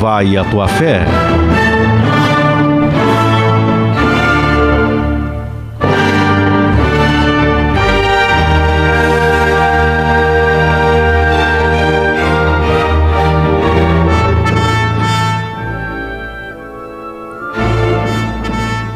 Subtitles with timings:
[0.00, 1.04] vai a tua fé?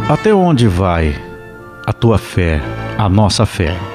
[0.08, 1.14] Até onde vai
[1.86, 2.62] a tua fé,
[2.96, 3.93] a nossa fé?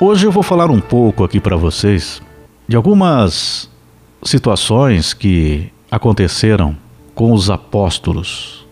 [0.00, 2.22] Hoje eu vou falar um pouco aqui para vocês
[2.68, 3.68] de algumas
[4.22, 6.76] situações que aconteceram
[7.16, 8.64] com os apóstolos,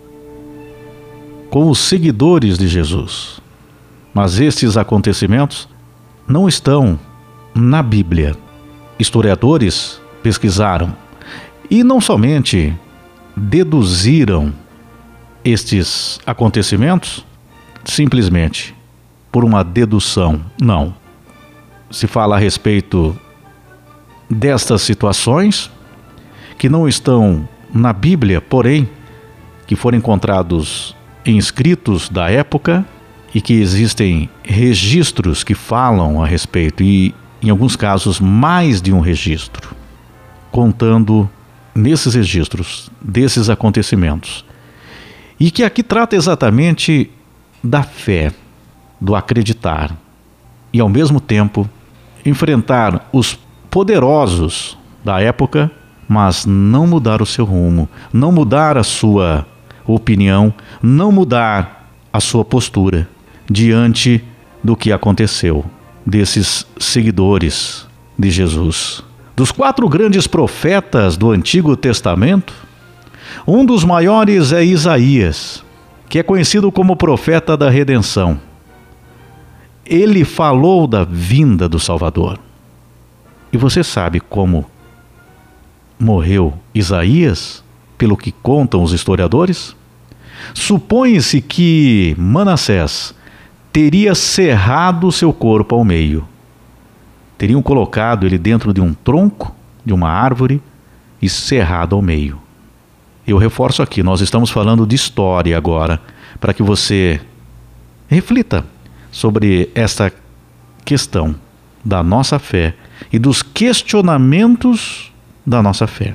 [1.51, 3.41] com os seguidores de Jesus.
[4.15, 5.69] Mas esses acontecimentos
[6.29, 6.97] não estão
[7.53, 8.37] na Bíblia.
[8.97, 10.95] Historiadores pesquisaram
[11.69, 12.73] e não somente
[13.37, 14.55] deduziram
[15.45, 17.27] estes acontecimentos
[17.85, 18.77] simplesmente
[19.33, 20.95] por uma dedução, não
[21.91, 23.17] se fala a respeito
[24.29, 25.71] destas situações
[26.59, 28.89] que não estão na Bíblia, porém
[29.67, 32.85] que foram encontrados em escritos da época
[33.35, 39.01] e que existem registros que falam a respeito e em alguns casos mais de um
[39.01, 39.77] registro
[40.51, 41.29] contando
[41.75, 44.43] nesses registros desses acontecimentos.
[45.39, 47.11] E que aqui trata exatamente
[47.63, 48.33] da fé,
[48.99, 49.95] do acreditar
[50.73, 51.69] e ao mesmo tempo
[52.29, 53.39] enfrentar os
[53.71, 55.71] poderosos da época,
[56.09, 59.47] mas não mudar o seu rumo, não mudar a sua
[59.87, 60.53] opinião,
[60.83, 63.09] não mudar a sua postura
[63.51, 64.23] diante
[64.63, 65.65] do que aconteceu
[66.05, 67.87] desses seguidores
[68.19, 69.03] de Jesus.
[69.35, 72.55] Dos quatro grandes profetas do Antigo Testamento,
[73.47, 75.63] um dos maiores é Isaías,
[76.09, 78.41] que é conhecido como profeta da redenção
[79.87, 82.39] ele falou da vinda do Salvador.
[83.53, 84.67] E você sabe como
[85.99, 87.65] morreu Isaías,
[87.97, 89.75] pelo que contam os historiadores?
[90.53, 93.15] Supõe-se que Manassés
[93.73, 96.27] teria cerrado seu corpo ao meio.
[97.39, 99.55] Teriam colocado ele dentro de um tronco
[99.85, 100.61] de uma árvore
[101.23, 102.41] e cerrado ao meio.
[103.27, 106.01] Eu reforço aqui, nós estamos falando de história agora,
[106.41, 107.21] para que você
[108.09, 108.65] reflita
[109.17, 110.13] sobre esta
[110.85, 111.35] questão
[111.83, 112.75] da nossa fé
[113.11, 115.11] e dos questionamentos
[115.47, 116.15] da nossa fé.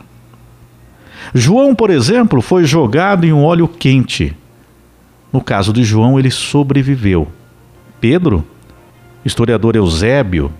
[1.33, 4.37] João, por exemplo, foi jogado em um óleo quente.
[5.33, 7.27] No caso de João, ele sobreviveu.
[7.99, 8.45] Pedro,
[9.25, 10.53] historiador Eusébio,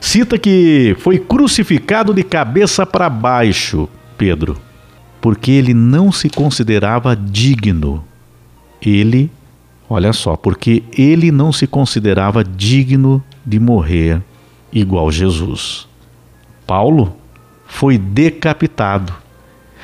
[0.00, 4.56] cita que foi crucificado de cabeça para baixo, Pedro,
[5.20, 8.02] porque ele não se considerava digno.
[8.80, 9.30] Ele
[9.92, 14.22] Olha só, porque ele não se considerava digno de morrer
[14.72, 15.88] igual Jesus.
[16.64, 17.16] Paulo
[17.66, 19.12] foi decapitado.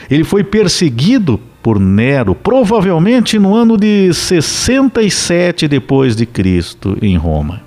[0.08, 7.62] Ele foi perseguido por Nero, provavelmente no ano de 67 depois de Cristo em Roma.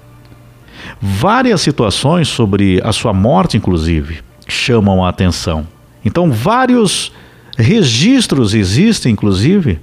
[1.01, 5.67] Várias situações sobre a sua morte inclusive chamam a atenção.
[6.06, 7.11] Então vários
[7.57, 9.77] registros existem inclusive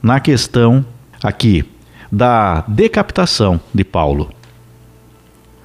[0.00, 0.86] na questão
[1.26, 1.64] aqui
[2.10, 4.30] da decapitação de Paulo.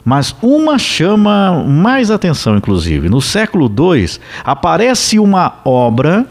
[0.03, 3.07] Mas uma chama mais atenção, inclusive.
[3.07, 6.25] No século II, aparece uma obra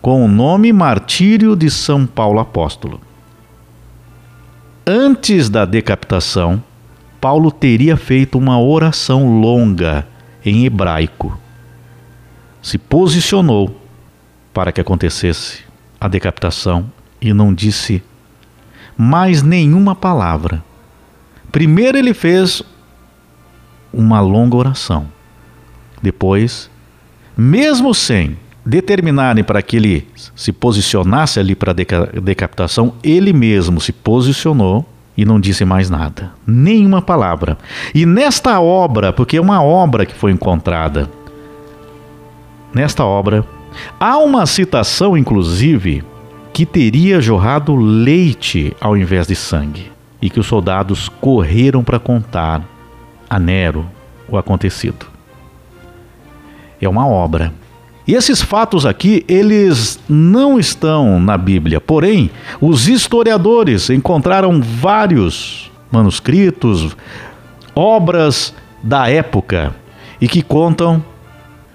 [0.00, 3.00] com o nome Martírio de São Paulo Apóstolo.
[4.86, 6.62] Antes da decapitação,
[7.20, 10.06] Paulo teria feito uma oração longa
[10.44, 11.38] em hebraico.
[12.62, 13.78] Se posicionou
[14.52, 15.64] para que acontecesse
[16.00, 16.90] a decapitação
[17.24, 18.02] e não disse
[18.96, 20.62] mais nenhuma palavra.
[21.50, 22.62] Primeiro ele fez
[23.92, 25.08] uma longa oração.
[26.02, 26.70] Depois,
[27.36, 33.92] mesmo sem determinarem para que ele se posicionasse ali para a decapitação, ele mesmo se
[33.92, 34.86] posicionou
[35.16, 37.56] e não disse mais nada, nenhuma palavra.
[37.94, 41.08] E nesta obra, porque é uma obra que foi encontrada,
[42.74, 43.46] nesta obra,
[43.98, 46.02] há uma citação, inclusive,
[46.54, 49.90] que teria jorrado leite ao invés de sangue,
[50.22, 52.62] e que os soldados correram para contar
[53.28, 53.84] a Nero
[54.28, 55.04] o acontecido.
[56.80, 57.52] É uma obra.
[58.06, 62.30] E esses fatos aqui, eles não estão na Bíblia, porém,
[62.60, 66.96] os historiadores encontraram vários manuscritos,
[67.74, 69.74] obras da época
[70.20, 71.04] e que contam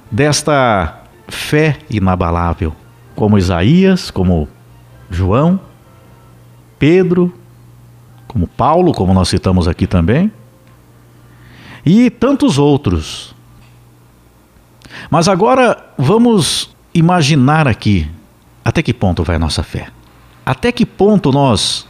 [0.10, 2.74] desta fé inabalável,
[3.14, 4.48] como Isaías, como
[5.10, 5.60] João,
[6.78, 7.34] Pedro,
[8.28, 10.32] como Paulo, como nós citamos aqui também.
[11.86, 13.34] e tantos outros.
[15.10, 18.08] Mas agora vamos imaginar aqui
[18.64, 19.88] até que ponto vai a nossa fé.
[20.46, 21.88] Até que ponto nós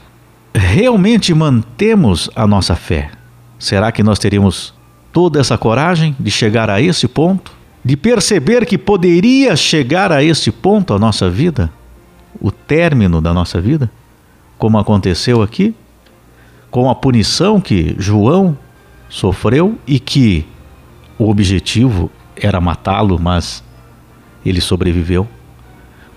[0.53, 3.11] realmente mantemos a nossa fé?
[3.57, 4.73] Será que nós teríamos
[5.11, 7.51] toda essa coragem de chegar a esse ponto?
[7.83, 11.71] De perceber que poderia chegar a esse ponto a nossa vida?
[12.39, 13.91] O término da nossa vida?
[14.57, 15.75] Como aconteceu aqui?
[16.71, 18.57] Com a punição que João
[19.09, 20.45] sofreu e que
[21.17, 23.63] o objetivo era matá-lo, mas
[24.45, 25.27] ele sobreviveu.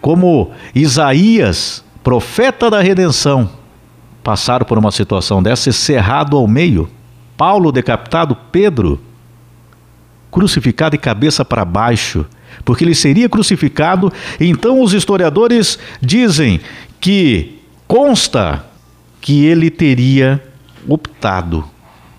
[0.01, 3.49] Como Isaías, profeta da redenção,
[4.23, 6.89] passaram por uma situação dessa, cerrado ao meio.
[7.37, 9.01] Paulo decapitado, Pedro
[10.33, 12.25] crucificado e cabeça para baixo,
[12.65, 14.13] porque ele seria crucificado.
[14.41, 16.61] Então os historiadores dizem
[17.01, 18.65] que consta
[19.21, 20.43] que ele teria
[20.87, 21.65] optado.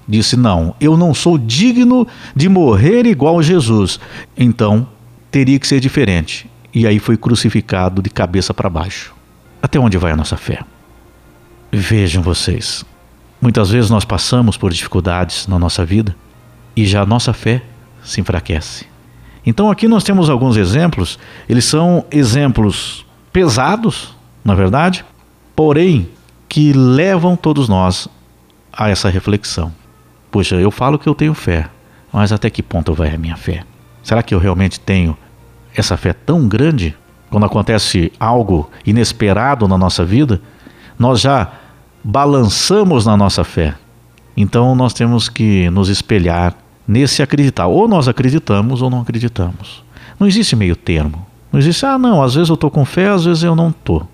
[0.07, 3.99] Disse: Não, eu não sou digno de morrer igual Jesus.
[4.37, 4.87] Então
[5.31, 6.49] teria que ser diferente.
[6.73, 9.13] E aí foi crucificado de cabeça para baixo.
[9.61, 10.59] Até onde vai a nossa fé?
[11.71, 12.85] Vejam vocês,
[13.41, 16.15] muitas vezes nós passamos por dificuldades na nossa vida
[16.75, 17.63] e já a nossa fé
[18.03, 18.92] se enfraquece.
[19.45, 21.19] Então aqui nós temos alguns exemplos,
[21.49, 25.03] eles são exemplos pesados, na verdade,
[25.55, 26.07] porém
[26.47, 28.07] que levam todos nós
[28.71, 29.71] a essa reflexão.
[30.31, 31.69] Poxa, eu falo que eu tenho fé,
[32.11, 33.63] mas até que ponto vai a minha fé?
[34.01, 35.17] Será que eu realmente tenho
[35.75, 36.95] essa fé tão grande?
[37.29, 40.41] Quando acontece algo inesperado na nossa vida,
[40.97, 41.51] nós já
[42.03, 43.75] balançamos na nossa fé.
[44.35, 46.55] Então nós temos que nos espelhar
[46.87, 47.67] nesse acreditar.
[47.67, 49.83] Ou nós acreditamos ou não acreditamos.
[50.19, 51.25] Não existe meio termo.
[51.51, 54.07] Não existe, ah, não, às vezes eu estou com fé, às vezes eu não estou.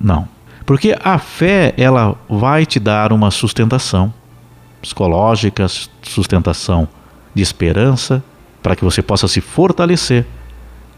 [0.00, 0.28] Não.
[0.64, 4.12] Porque a fé, ela vai te dar uma sustentação
[4.80, 5.66] psicológica,
[6.02, 6.88] sustentação
[7.34, 8.22] de esperança,
[8.62, 10.26] para que você possa se fortalecer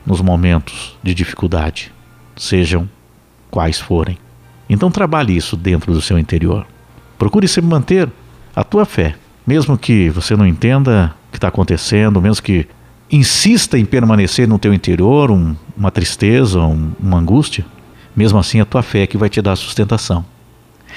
[0.05, 1.93] nos momentos de dificuldade,
[2.37, 2.89] sejam
[3.51, 4.19] quais forem.
[4.69, 6.67] Então trabalhe isso dentro do seu interior.
[7.19, 8.09] Procure sempre manter
[8.55, 9.17] a tua fé,
[9.49, 12.69] mesmo que você não entenda o que está acontecendo, mesmo que
[13.11, 17.65] insista em permanecer no teu interior um, uma tristeza, um, uma angústia,
[18.15, 20.23] mesmo assim a tua fé é que vai te dar sustentação.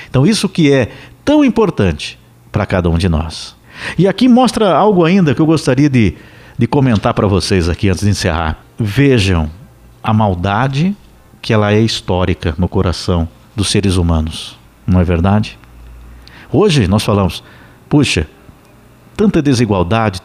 [0.10, 0.92] Então isso que é
[1.24, 2.20] tão importante
[2.52, 3.56] para cada um de nós.
[3.98, 6.16] E aqui mostra algo ainda que eu gostaria de,
[6.58, 8.60] de comentar para vocês aqui antes de encerrar.
[8.78, 9.50] Vejam
[10.04, 10.94] a maldade
[11.42, 15.58] que ela é histórica no coração dos seres humanos, não é verdade?
[16.52, 17.42] Hoje nós falamos,
[17.88, 18.28] puxa,
[19.22, 20.20] tanta desigualdade,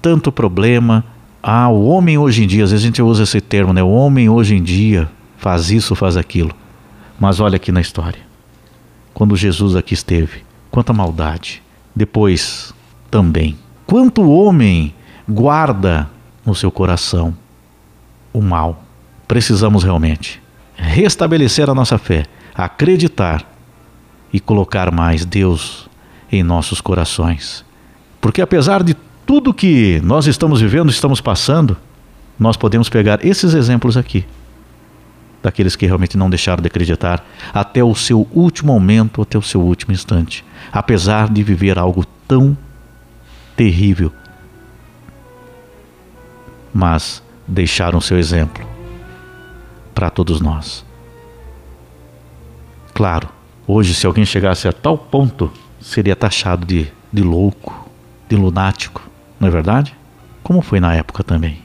[0.00, 1.04] tanto problema.
[1.42, 3.82] Ah, o homem hoje em dia, às vezes a gente usa esse termo, né?
[3.82, 6.52] O homem hoje em dia faz isso, faz aquilo.
[7.18, 8.20] Mas olha aqui na história.
[9.12, 11.60] Quando Jesus aqui esteve, quanta maldade.
[11.92, 12.72] Depois
[13.10, 13.58] também.
[13.84, 14.94] Quanto homem
[15.28, 16.08] guarda
[16.46, 17.36] no seu coração
[18.32, 18.84] o mal.
[19.26, 20.40] Precisamos realmente
[20.76, 23.44] restabelecer a nossa fé, acreditar
[24.32, 25.88] e colocar mais Deus
[26.30, 27.64] em nossos corações.
[28.24, 28.94] Porque apesar de
[29.26, 31.76] tudo que nós estamos vivendo, estamos passando,
[32.38, 34.24] nós podemos pegar esses exemplos aqui,
[35.42, 37.22] daqueles que realmente não deixaram de acreditar
[37.52, 42.56] até o seu último momento, até o seu último instante, apesar de viver algo tão
[43.54, 44.10] terrível.
[46.72, 48.66] Mas deixaram seu exemplo
[49.94, 50.82] para todos nós.
[52.94, 53.28] Claro,
[53.66, 57.83] hoje, se alguém chegasse a tal ponto, seria taxado de, de louco,
[58.28, 59.02] de lunático,
[59.38, 59.94] não é verdade?
[60.42, 61.62] Como foi na época também.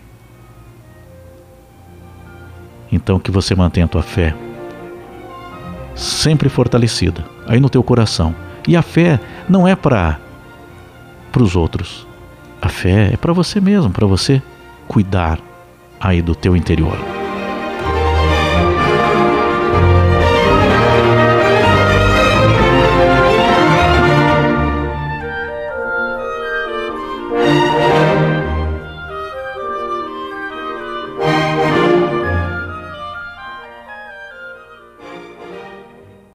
[2.91, 4.35] Então, que você mantenha a tua fé
[5.95, 8.33] sempre fortalecida aí no teu coração.
[8.67, 10.19] E a fé não é para
[11.37, 12.07] os outros.
[12.61, 14.41] A fé é para você mesmo, para você
[14.87, 15.39] cuidar
[15.99, 17.18] aí do teu interior.